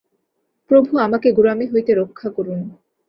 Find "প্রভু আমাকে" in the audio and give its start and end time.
0.71-1.27